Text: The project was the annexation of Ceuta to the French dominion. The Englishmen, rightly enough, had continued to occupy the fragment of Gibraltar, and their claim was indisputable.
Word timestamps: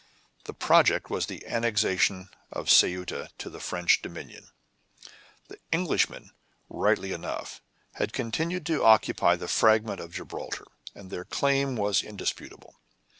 The 0.45 0.55
project 0.55 1.11
was 1.11 1.27
the 1.27 1.45
annexation 1.45 2.29
of 2.51 2.71
Ceuta 2.71 3.29
to 3.37 3.49
the 3.51 3.59
French 3.59 4.01
dominion. 4.01 4.47
The 5.47 5.59
Englishmen, 5.71 6.31
rightly 6.71 7.11
enough, 7.11 7.61
had 7.93 8.11
continued 8.11 8.65
to 8.65 8.83
occupy 8.83 9.35
the 9.35 9.47
fragment 9.47 9.99
of 9.99 10.13
Gibraltar, 10.13 10.65
and 10.95 11.11
their 11.11 11.25
claim 11.25 11.75
was 11.75 12.01
indisputable. 12.01 12.79